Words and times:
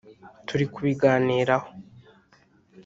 ’’Turi 0.47 0.65
kubiganiraho 0.73 1.67